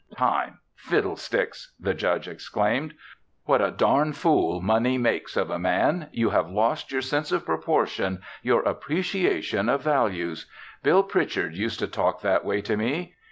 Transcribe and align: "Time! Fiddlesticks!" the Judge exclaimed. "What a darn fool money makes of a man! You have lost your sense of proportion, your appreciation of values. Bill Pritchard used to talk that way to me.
"Time! 0.17 0.57
Fiddlesticks!" 0.73 1.75
the 1.79 1.93
Judge 1.93 2.27
exclaimed. 2.27 2.95
"What 3.45 3.61
a 3.61 3.69
darn 3.69 4.13
fool 4.13 4.59
money 4.59 4.97
makes 4.97 5.37
of 5.37 5.51
a 5.51 5.59
man! 5.59 6.07
You 6.11 6.31
have 6.31 6.49
lost 6.49 6.91
your 6.91 7.03
sense 7.03 7.31
of 7.31 7.45
proportion, 7.45 8.23
your 8.41 8.63
appreciation 8.63 9.69
of 9.69 9.83
values. 9.83 10.47
Bill 10.81 11.03
Pritchard 11.03 11.53
used 11.53 11.77
to 11.81 11.87
talk 11.87 12.21
that 12.21 12.43
way 12.43 12.61
to 12.63 12.75
me. 12.75 13.13